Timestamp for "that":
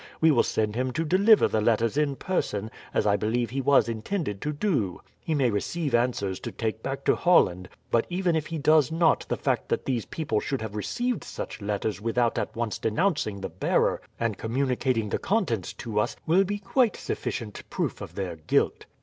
9.69-9.85